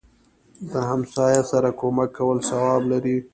دهمسایه 0.71 1.41
سره 1.51 1.69
کومک 1.79 2.09
کول 2.17 2.37
ثواب 2.49 2.81
لري 2.91 3.15